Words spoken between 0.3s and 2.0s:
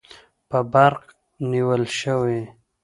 په برق نیول